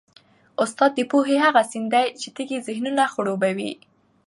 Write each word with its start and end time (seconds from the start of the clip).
استاد 0.63 0.91
د 0.95 0.99
پوهې 1.11 1.37
هغه 1.45 1.61
سیند 1.71 1.89
دی 1.93 2.05
چي 2.19 2.27
تږي 2.35 2.57
ذهنونه 2.67 3.03
خړوبوي. 3.13 3.71